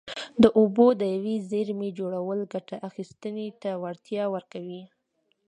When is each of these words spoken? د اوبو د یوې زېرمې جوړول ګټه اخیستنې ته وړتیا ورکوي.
د 0.41 0.43
اوبو 0.59 0.87
د 1.01 1.01
یوې 1.15 1.35
زېرمې 1.49 1.89
جوړول 1.99 2.39
ګټه 2.53 2.75
اخیستنې 2.89 3.47
ته 3.61 3.69
وړتیا 3.81 4.23
ورکوي. 4.35 4.81